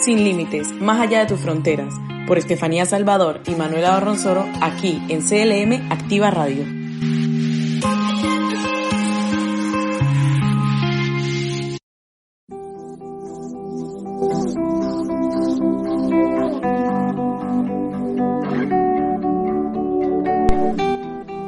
[0.00, 1.92] Sin límites, más allá de tus fronteras,
[2.28, 6.64] por Estefanía Salvador y Manuela Barronzoro, aquí en CLM Activa Radio.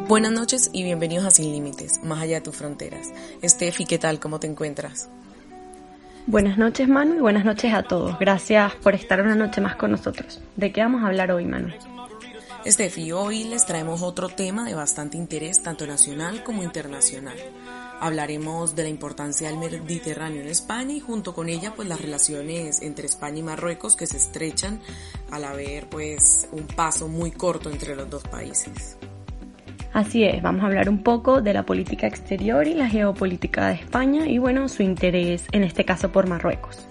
[0.08, 3.12] Buenas noches y bienvenidos a Sin Límites, más allá de tus fronteras.
[3.42, 4.18] Estefi, ¿qué tal?
[4.18, 5.08] ¿Cómo te encuentras?
[6.30, 8.16] Buenas noches, Manu, y buenas noches a todos.
[8.20, 10.40] Gracias por estar una noche más con nosotros.
[10.54, 11.70] ¿De qué vamos a hablar hoy, Manu?
[12.64, 17.36] Estefi, hoy les traemos otro tema de bastante interés, tanto nacional como internacional.
[17.98, 22.80] Hablaremos de la importancia del Mediterráneo en España y junto con ella pues las relaciones
[22.80, 24.80] entre España y Marruecos que se estrechan
[25.32, 28.96] al haber pues un paso muy corto entre los dos países.
[29.92, 33.74] Así es, vamos a hablar un poco de la política exterior y la geopolítica de
[33.74, 36.86] España y bueno, su interés en este caso por Marruecos.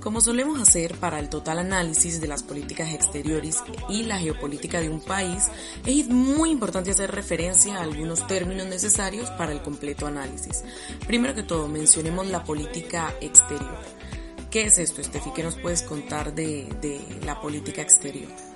[0.00, 4.88] Como solemos hacer para el total análisis de las políticas exteriores y la geopolítica de
[4.88, 5.48] un país,
[5.84, 10.64] es muy importante hacer referencia a algunos términos necesarios para el completo análisis.
[11.06, 13.78] Primero que todo, mencionemos la política exterior.
[14.50, 15.30] ¿Qué es esto, Estefi?
[15.32, 18.49] ¿Qué nos puedes contar de, de la política exterior?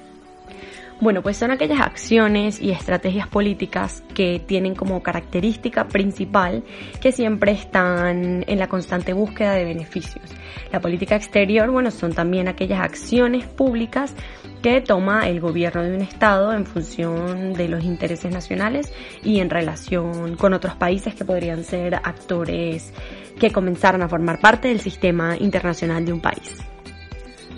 [1.00, 6.62] Bueno, pues son aquellas acciones y estrategias políticas que tienen como característica principal
[7.01, 10.25] que siempre están en la constante búsqueda de beneficios.
[10.73, 14.14] La política exterior, bueno, son también aquellas acciones públicas
[14.62, 18.92] que toma el gobierno de un Estado en función de los intereses nacionales
[19.23, 22.95] y en relación con otros países que podrían ser actores
[23.39, 26.73] que comenzaran a formar parte del sistema internacional de un país.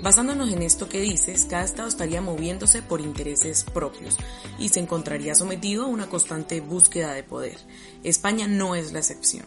[0.02, 4.16] Basándonos en esto que dices, cada estado estaría moviéndose por intereses propios
[4.58, 7.56] y se encontraría sometido a una constante búsqueda de poder.
[8.04, 9.46] España no es la excepción.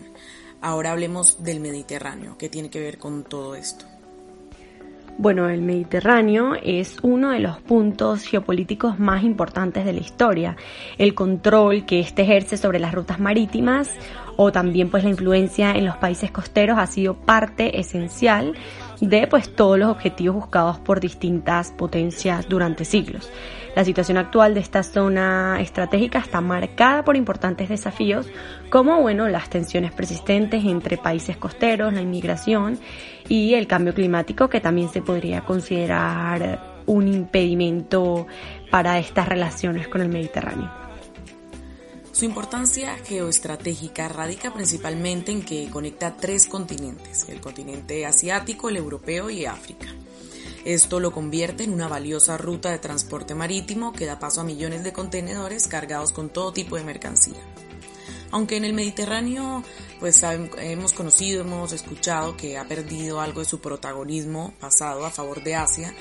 [0.61, 3.85] Ahora hablemos del Mediterráneo, que tiene que ver con todo esto.
[5.17, 10.55] Bueno, el Mediterráneo es uno de los puntos geopolíticos más importantes de la historia.
[10.97, 13.89] El control que éste ejerce sobre las rutas marítimas
[14.37, 18.55] o también pues la influencia en los países costeros ha sido parte esencial
[19.01, 23.29] de pues todos los objetivos buscados por distintas potencias durante siglos.
[23.75, 28.27] La situación actual de esta zona estratégica está marcada por importantes desafíos
[28.69, 32.79] como bueno, las tensiones persistentes entre países costeros, la inmigración
[33.27, 38.25] y el cambio climático que también se podría considerar un impedimento
[38.71, 40.88] para estas relaciones con el Mediterráneo.
[42.19, 49.29] Su importancia geoestratégica radica principalmente en que conecta tres continentes, el continente asiático, el europeo
[49.29, 49.87] y África.
[50.65, 54.83] Esto lo convierte en una valiosa ruta de transporte marítimo que da paso a millones
[54.83, 57.39] de contenedores cargados con todo tipo de mercancía.
[58.31, 59.63] Aunque en el Mediterráneo,
[60.01, 65.41] pues hemos conocido, hemos escuchado que ha perdido algo de su protagonismo pasado a favor
[65.41, 65.93] de Asia,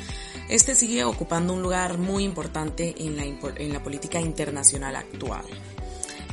[0.48, 5.44] este sigue ocupando un lugar muy importante en la, en la política internacional actual.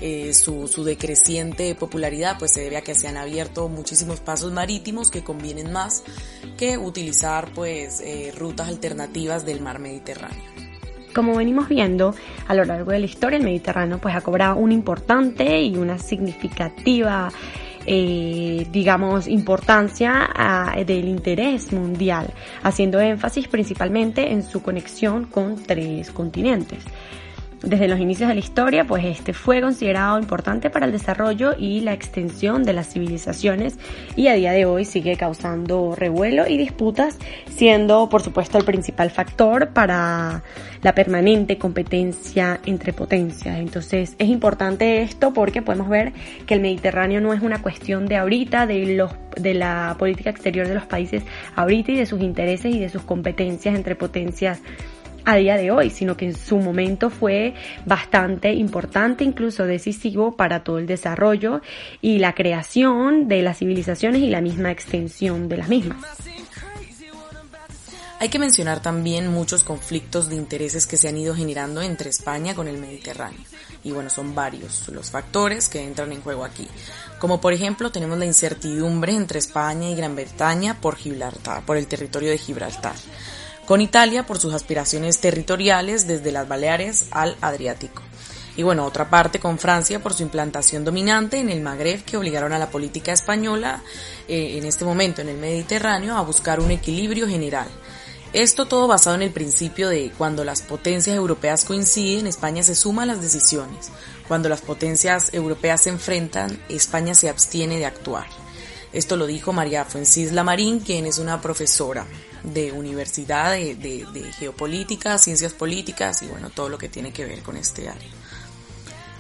[0.02, 4.52] Eh, su, su, decreciente popularidad pues se debe a que se han abierto muchísimos pasos
[4.52, 6.04] marítimos que convienen más
[6.58, 10.44] que utilizar pues eh, rutas alternativas del mar Mediterráneo.
[11.14, 12.14] Como venimos viendo
[12.46, 15.98] a lo largo de la historia, el Mediterráneo pues ha cobrado una importante y una
[15.98, 17.32] significativa
[17.88, 26.10] eh, digamos, importancia ah, del interés mundial, haciendo énfasis principalmente en su conexión con tres
[26.10, 26.84] continentes
[27.62, 31.82] desde los inicios de la historia, pues este fue considerado importante para el desarrollo y
[31.82, 33.78] la extensión de las civilizaciones
[34.16, 37.18] y a día de hoy sigue causando revuelo y disputas,
[37.50, 40.44] siendo por supuesto el principal factor para
[40.82, 43.58] la permanente competencia entre potencias.
[43.58, 46.14] Entonces es importante esto porque podemos ver
[46.46, 50.68] que el Mediterráneo no es una cuestión de ahorita, de los de la política exterior
[50.68, 51.24] de los países
[51.56, 54.62] ahorita y de sus intereses y de sus competencias entre potencias
[55.26, 57.54] a día de hoy, sino que en su momento fue
[57.86, 61.62] bastante importante, incluso decisivo para todo el desarrollo
[62.02, 65.98] y la creación de las civilizaciones y la misma extensión de las mismas.
[68.18, 72.56] Hay que mencionar también muchos conflictos de intereses que se han ido generando entre España
[72.56, 73.42] con el Mediterráneo.
[73.84, 76.68] Y bueno, son varios los factores que entran en juego aquí.
[77.20, 81.88] Como por ejemplo tenemos la incertidumbre entre España y Gran Bretaña por Gibraltar, por el
[81.88, 82.96] territorio de Gibraltar.
[83.66, 88.02] Con Italia por sus aspiraciones territoriales desde las Baleares al Adriático
[88.58, 92.54] y bueno, otra parte con Francia por su implantación dominante en el Magreb que obligaron
[92.54, 93.84] a la política española
[94.28, 97.68] eh, en este momento en el Mediterráneo a buscar un equilibrio general.
[98.32, 103.04] Esto todo basado en el principio de cuando las potencias europeas coinciden, España se suma
[103.04, 103.92] a las decisiones.
[104.28, 108.26] Cuando las potencias europeas se enfrentan, España se abstiene de actuar.
[108.92, 112.06] Esto lo dijo María Fuencisla Marín, quien es una profesora
[112.54, 117.42] de universidad de, de geopolítica, ciencias políticas y bueno, todo lo que tiene que ver
[117.42, 118.10] con este área.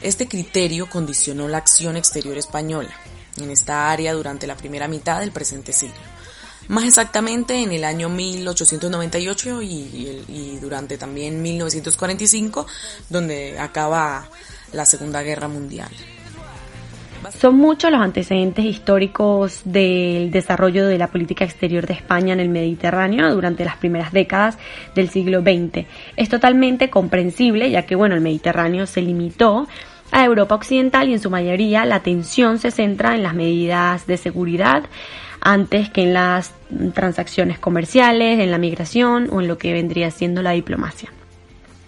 [0.01, 2.93] Este criterio condicionó la acción exterior española
[3.37, 5.95] en esta área durante la primera mitad del presente siglo.
[6.67, 12.65] Más exactamente en el año 1898 y, durante también 1945,
[13.09, 14.29] donde acaba
[14.71, 15.89] la Segunda Guerra Mundial.
[17.31, 22.49] Son muchos los antecedentes históricos del desarrollo de la política exterior de España en el
[22.49, 24.57] Mediterráneo durante las primeras décadas
[24.95, 25.85] del siglo XX.
[26.15, 29.67] Es totalmente comprensible ya que bueno, el Mediterráneo se limitó
[30.11, 34.17] a Europa Occidental y en su mayoría la atención se centra en las medidas de
[34.17, 34.83] seguridad
[35.41, 36.53] antes que en las
[36.93, 41.11] transacciones comerciales, en la migración o en lo que vendría siendo la diplomacia.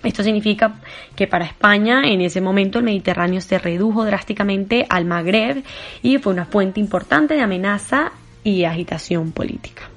[0.04, 0.80] Esto significa
[1.16, 5.64] que para España en ese momento el Mediterráneo se redujo drásticamente al Magreb
[6.02, 8.12] y fue una fuente importante de amenaza
[8.44, 9.90] y agitación política.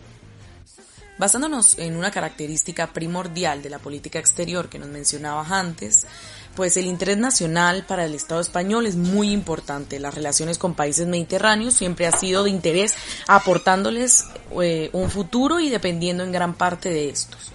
[1.18, 6.06] Basándonos en una característica primordial de la política exterior que nos mencionabas antes,
[6.54, 10.00] pues el interés nacional para el Estado español es muy importante.
[10.00, 12.94] Las relaciones con países mediterráneos siempre ha sido de interés
[13.28, 14.24] aportándoles
[14.62, 17.52] eh, un futuro y dependiendo en gran parte de estos.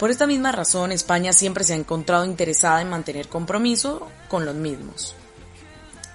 [0.00, 4.54] Por esta misma razón, España siempre se ha encontrado interesada en mantener compromiso con los
[4.54, 5.14] mismos.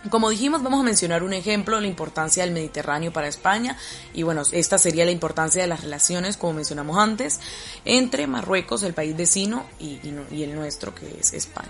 [0.10, 3.78] Como dijimos, vamos a mencionar un ejemplo la importancia del Mediterráneo para España
[4.12, 7.40] y bueno, esta sería la importancia de las relaciones, como mencionamos antes,
[7.86, 10.00] entre Marruecos, el país vecino, y
[10.42, 11.70] el nuestro, que es España.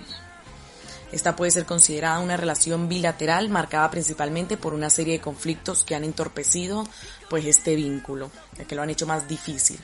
[1.11, 5.95] Esta puede ser considerada una relación bilateral marcada principalmente por una serie de conflictos que
[5.95, 6.87] han entorpecido
[7.29, 8.31] pues este vínculo,
[8.69, 9.79] que lo han hecho más difícil.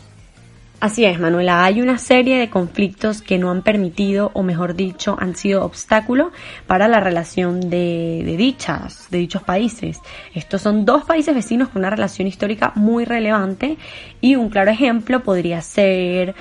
[0.81, 5.15] Así es, Manuela, hay una serie de conflictos que no han permitido, o mejor dicho,
[5.19, 6.31] han sido obstáculo
[6.65, 9.99] para la relación de, dichas, de dichos países.
[10.33, 13.77] Estos son dos países vecinos con una relación histórica muy relevante
[14.21, 16.33] y un claro ejemplo podría ser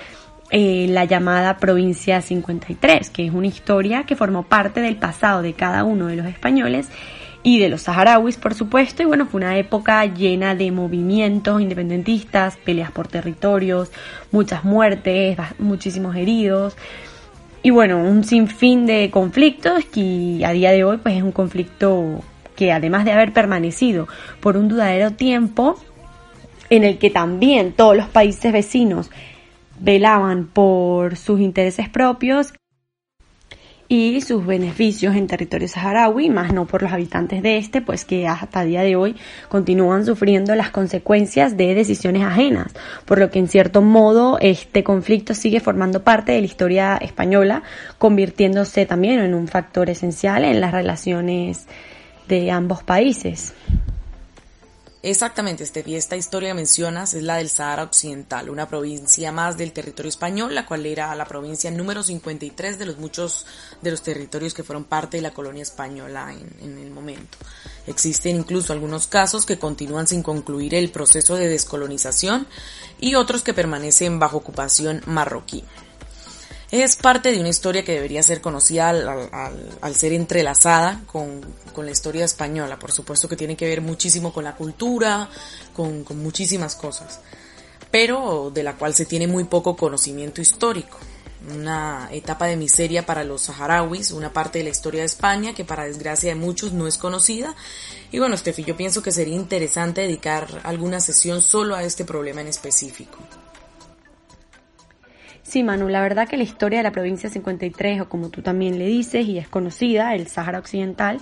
[0.50, 5.52] eh, la llamada provincia 53, que es una historia que formó parte del pasado de
[5.52, 6.88] cada uno de los españoles
[7.42, 12.56] y de los saharauis, por supuesto, y bueno, fue una época llena de movimientos independentistas,
[12.58, 13.90] peleas por territorios,
[14.30, 16.76] muchas muertes, muchísimos heridos,
[17.62, 22.22] y bueno, un sinfín de conflictos que a día de hoy pues es un conflicto
[22.56, 24.08] que además de haber permanecido
[24.40, 25.76] por un dudadero tiempo,
[26.70, 29.10] en el que también todos los países vecinos
[29.78, 32.52] velaban por sus intereses propios
[33.92, 38.28] y sus beneficios en territorio saharaui, más no por los habitantes de este, pues que
[38.28, 39.16] hasta día de hoy
[39.48, 42.72] continúan sufriendo las consecuencias de decisiones ajenas,
[43.04, 47.64] por lo que en cierto modo este conflicto sigue formando parte de la historia española,
[47.98, 51.66] convirtiéndose también en un factor esencial en las relaciones
[52.28, 53.54] de ambos países.
[55.02, 55.96] Exactamente, Estefi.
[55.96, 60.66] Esta historia mencionas es la del Sahara Occidental, una provincia más del territorio español, la
[60.66, 63.46] cual era la provincia número 53 de los muchos
[63.80, 67.38] de los territorios que fueron parte de la colonia española en el momento.
[67.86, 72.46] Existen incluso algunos casos que continúan sin concluir el proceso de descolonización
[72.98, 75.64] y otros que permanecen bajo ocupación marroquí.
[76.70, 81.40] Es parte de una historia que debería ser conocida al, ser entrelazada con,
[81.76, 82.78] la historia española.
[82.78, 85.28] Por supuesto que tiene que ver muchísimo con la cultura,
[85.74, 87.20] con, muchísimas cosas,
[87.90, 90.98] pero de la cual se tiene muy poco conocimiento histórico
[91.54, 95.64] una etapa de miseria para los saharauis, una parte de la historia de España que
[95.64, 97.56] para desgracia de muchos no es conocida.
[98.12, 102.42] Y bueno, Steffi, yo pienso que sería interesante dedicar alguna sesión solo a este problema
[102.42, 103.16] en específico.
[105.50, 108.78] Sí, Manu, la verdad que la historia de la provincia 53, o como tú también
[108.78, 111.18] le dices, y es conocida, el Sáhara Occidental,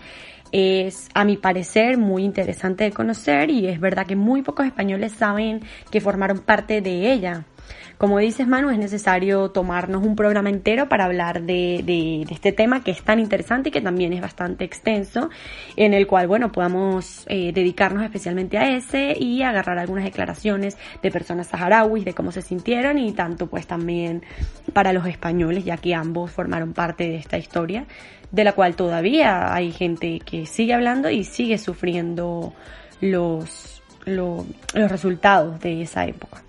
[0.52, 5.12] es a mi parecer muy interesante de conocer y es verdad que muy pocos españoles
[5.12, 7.46] saben que formaron parte de ella.
[7.98, 12.84] Como dices, Manu, es necesario tomarnos un programa entero para hablar de, de, este tema
[12.84, 15.30] que es tan interesante y que también es bastante extenso,
[15.76, 21.10] en el cual, bueno, podamos eh, dedicarnos especialmente a ese y agarrar algunas declaraciones de
[21.10, 24.22] personas saharauis, de cómo se sintieron y tanto pues también
[24.72, 27.86] para los españoles, ya que ambos formaron parte de esta historia,
[28.30, 32.52] de la cual todavía hay gente que sigue hablando y sigue sufriendo
[33.00, 36.42] los, los resultados de esa época.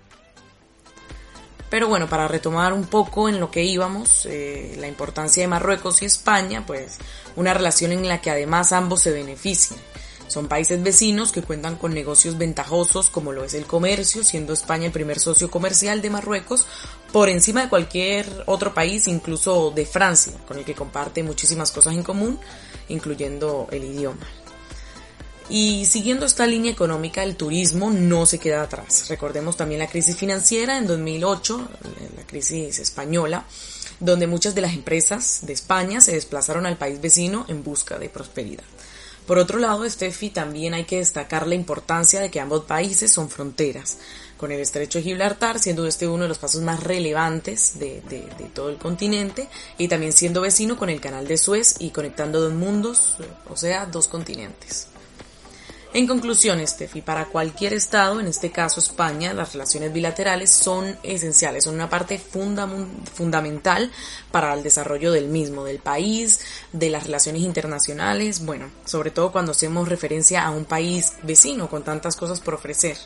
[1.70, 6.02] Pero bueno, para retomar un poco en lo que íbamos, eh, la importancia de Marruecos
[6.02, 6.98] y España, pues
[7.36, 9.78] una relación en la que además ambos se benefician.
[10.26, 14.86] Son países vecinos que cuentan con negocios ventajosos como lo es el comercio, siendo España
[14.86, 16.66] el primer socio comercial de Marruecos
[17.12, 21.94] por encima de cualquier otro país, incluso de Francia, con el que comparte muchísimas cosas
[21.94, 22.38] en común,
[22.88, 24.24] incluyendo el idioma.
[25.50, 29.08] Y siguiendo esta línea económica, el turismo no se queda atrás.
[29.08, 31.68] Recordemos también la crisis financiera en 2008,
[32.16, 33.44] la crisis española,
[33.98, 38.08] donde muchas de las empresas de España se desplazaron al país vecino en busca de
[38.08, 38.62] prosperidad.
[39.26, 43.28] Por otro lado, Steffi, también hay que destacar la importancia de que ambos países son
[43.28, 43.98] fronteras,
[44.36, 48.22] con el estrecho de Gibraltar siendo este uno de los pasos más relevantes de, de,
[48.54, 52.54] todo el continente y también siendo vecino con el canal de Suez y conectando dos
[52.54, 54.86] mundos, o sea, dos continentes.
[55.92, 61.64] En conclusión, Steffi, para cualquier Estado, en este caso España, las relaciones bilaterales son esenciales,
[61.64, 63.90] son una parte fundamental
[64.30, 66.42] para el desarrollo del mismo, del país,
[66.72, 71.82] de las relaciones internacionales, bueno, sobre todo cuando hacemos referencia a un país vecino con
[71.82, 72.96] tantas cosas por ofrecer.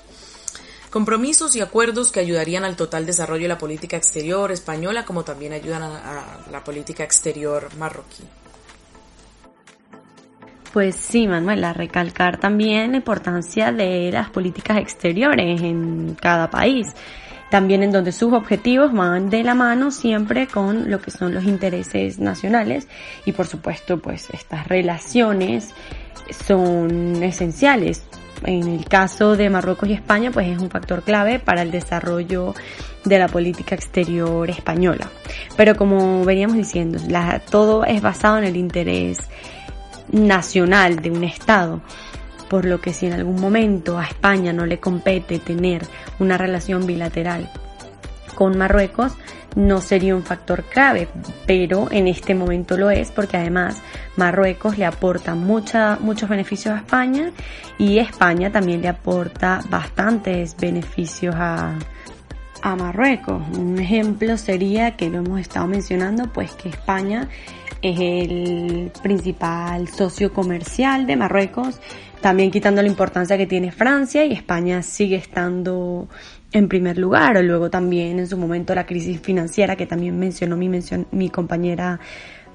[0.91, 5.55] Compromisos y acuerdos que ayudarían al total desarrollo de la política exterior española, como también
[5.55, 8.25] ayudan a, a la política exterior marroquí.
[10.75, 16.89] Pues sí, Manuela, recalcar también la importancia de las políticas exteriores en cada país,
[17.49, 21.45] también en donde sus objetivos van de la mano siempre con lo que son los
[21.45, 22.89] intereses nacionales
[23.25, 25.73] y por supuesto pues estas relaciones
[26.45, 28.03] son esenciales.
[28.45, 32.53] En el caso de Marruecos y España pues es un factor clave para el desarrollo
[33.05, 35.09] de la política exterior española.
[35.57, 36.99] Pero como veníamos diciendo,
[37.49, 39.19] todo es basado en el interés
[40.15, 41.81] nacional de un Estado.
[42.49, 45.83] Por lo que si en algún momento a España no le compete tener
[46.19, 47.51] una relación bilateral
[48.35, 49.13] con Marruecos,
[49.57, 51.09] no sería un factor clave,
[51.47, 53.81] pero en este momento lo es porque además
[54.17, 57.31] Marruecos le aporta mucha, muchos beneficios a España
[57.79, 61.79] y España también le aporta bastantes beneficios a,
[62.63, 63.43] a Marruecos.
[63.57, 67.29] Un ejemplo sería que lo hemos estado mencionando, pues que España
[67.85, 71.81] es el principal socio comercial de Marruecos,
[72.23, 76.09] también quitando la importancia que tiene Francia y España sigue estando
[76.53, 77.45] en primer lugar.
[77.45, 80.71] Luego también en su momento la crisis financiera que también mencionó mi,
[81.11, 82.01] mi compañera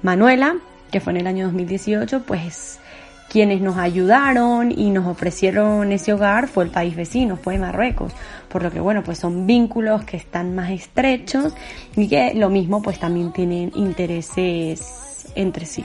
[0.02, 0.56] Manuela,
[0.90, 2.80] que fue en el año 2018, pues
[3.28, 8.12] quienes nos ayudaron y nos ofrecieron ese hogar fue el país vecino, fue Marruecos.
[8.48, 11.54] Por lo que bueno, pues son vínculos que están más estrechos
[11.94, 15.84] y que lo mismo pues también tienen intereses entre sí.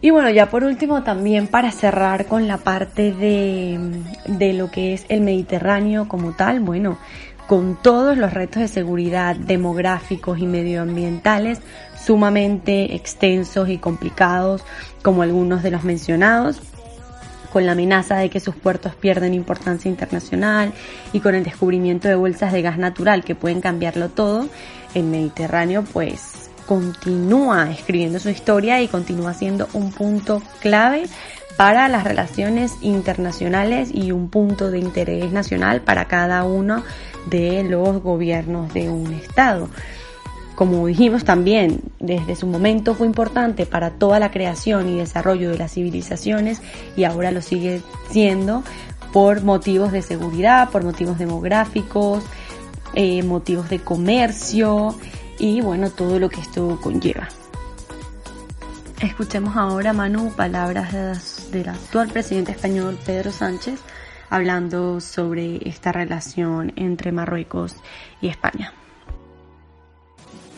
[0.00, 3.78] Y bueno, ya por último también para cerrar con la parte de,
[4.26, 6.98] de lo que es el Mediterráneo como tal, bueno,
[7.46, 11.60] con todos los retos de seguridad demográficos y medioambientales
[12.04, 14.62] sumamente extensos y complicados,
[15.02, 16.60] como algunos de los mencionados,
[17.52, 20.72] con la amenaza de que sus puertos pierden importancia internacional
[21.12, 24.48] y con el descubrimiento de bolsas de gas natural que pueden cambiarlo todo,
[24.94, 31.04] el Mediterráneo pues continúa escribiendo su historia y continúa siendo un punto clave
[31.56, 36.82] para las relaciones internacionales y un punto de interés nacional para cada uno
[37.26, 39.68] de los gobiernos de un Estado.
[40.54, 45.58] Como dijimos también, desde su momento fue importante para toda la creación y desarrollo de
[45.58, 46.62] las civilizaciones
[46.96, 48.62] y ahora lo sigue siendo
[49.12, 52.24] por motivos de seguridad, por motivos demográficos,
[52.94, 54.94] eh, motivos de comercio,
[55.38, 57.28] y bueno, todo lo que esto conlleva.
[59.00, 63.78] Escuchemos ahora, Manu, palabras del actual presidente español Pedro Sánchez
[64.30, 67.76] hablando sobre esta relación entre Marruecos
[68.20, 68.72] y España.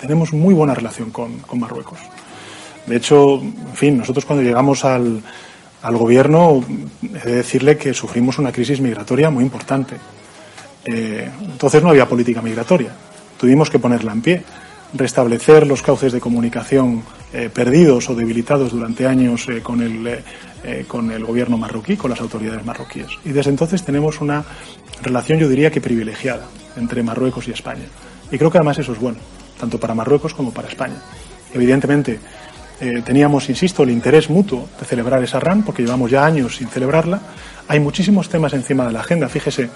[0.01, 1.99] Tenemos muy buena relación con, Marruecos.
[2.87, 5.23] De hecho, en fin, nosotros cuando llegamos al,
[5.83, 6.65] al gobierno,
[7.03, 9.97] he de decirle que sufrimos una crisis migratoria muy importante.
[10.85, 12.93] Eh, entonces no había política migratoria.
[13.39, 14.45] Tuvimos que ponerla en pie
[14.99, 20.07] restablecer los cauces de comunicación eh, perdidos o debilitados durante años eh, con, el,
[20.65, 23.09] eh, con el gobierno marroquí, con las autoridades marroquíes.
[23.25, 24.45] Y desde entonces tenemos una
[25.03, 27.85] relación, yo diría que privilegiada, entre Marruecos y España.
[28.31, 29.19] Y creo que además eso es bueno,
[29.59, 30.97] tanto para Marruecos como para España.
[31.53, 32.21] Evidentemente,
[33.05, 37.21] teníamos, insisto, el interés mutuo de celebrar esa RAN, porque llevamos ya años sin celebrarla.
[37.69, 39.29] Hay muchísimos temas encima de la agenda.
[39.29, 39.71] Fíjese,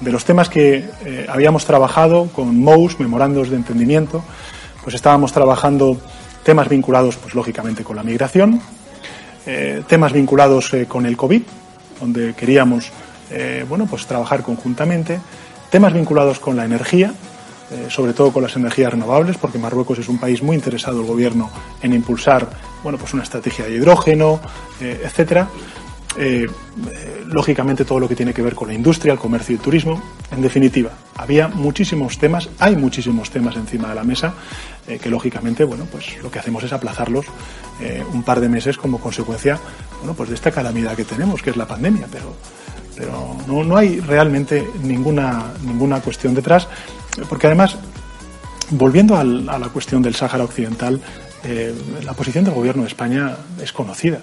[0.00, 0.88] de los temas que
[1.28, 4.24] habíamos trabajado con MOUS, memorandos de entendimiento,
[4.88, 5.98] pues estábamos trabajando
[6.42, 8.58] temas vinculados, pues lógicamente, con la migración,
[9.44, 11.42] eh, temas vinculados eh, con el COVID,
[12.00, 12.90] donde queríamos,
[13.30, 15.20] eh, bueno, pues trabajar conjuntamente,
[15.70, 17.12] temas vinculados con la energía,
[17.90, 21.50] sobre todo con las energías renovables, porque Marruecos es un país muy interesado el gobierno
[21.82, 22.48] en impulsar,
[22.82, 24.40] bueno, pues una estrategia de hidrógeno,
[24.80, 25.50] etcétera.
[27.26, 30.02] Lógicamente todo lo que tiene que ver con la industria, el comercio y el turismo.
[30.32, 34.34] En definitiva, había muchísimos temas, hay muchísimos temas encima de la mesa
[34.86, 37.26] eh, que lógicamente, bueno, pues lo que hacemos es aplazarlos
[37.80, 39.58] eh, un par de meses como consecuencia,
[39.98, 42.34] bueno, pues de esta calamidad que tenemos, que es la pandemia, pero
[42.96, 46.66] pero no, no hay realmente ninguna ninguna cuestión detrás,
[47.28, 47.76] porque además
[48.70, 51.00] volviendo a la cuestión del Sáhara Occidental,
[52.04, 54.20] la posición del Gobierno de España es conocida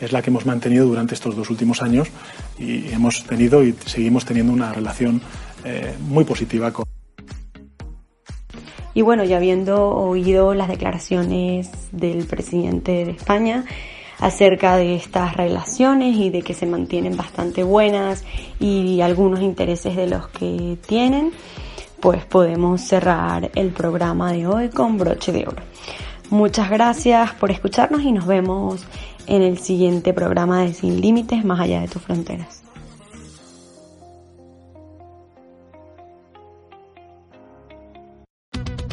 [0.00, 2.08] es la que hemos mantenido durante estos dos últimos años
[2.58, 5.20] y hemos tenido y seguimos teniendo una relación
[5.64, 6.72] eh, muy positiva.
[8.92, 13.64] Y bueno, ya habiendo oído las declaraciones del presidente de España
[14.18, 18.24] acerca de estas relaciones y de que se mantienen bastante buenas
[18.58, 21.32] y algunos intereses de los que tienen,
[22.00, 25.62] pues podemos cerrar el programa de hoy con broche de oro.
[26.30, 28.86] Muchas gracias por escucharnos y nos vemos
[29.26, 32.59] en el siguiente programa de Sin Límites más allá de tus fronteras.